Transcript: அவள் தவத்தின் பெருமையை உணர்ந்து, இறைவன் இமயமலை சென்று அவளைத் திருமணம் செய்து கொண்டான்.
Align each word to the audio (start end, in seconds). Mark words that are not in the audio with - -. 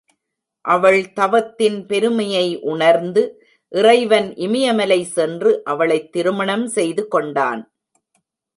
அவள் 0.65 1.13
தவத்தின் 1.13 1.85
பெருமையை 1.85 2.59
உணர்ந்து, 2.61 3.23
இறைவன் 3.69 4.35
இமயமலை 4.35 5.03
சென்று 5.03 5.63
அவளைத் 5.63 6.11
திருமணம் 6.11 6.67
செய்து 6.67 7.07
கொண்டான். 7.07 7.73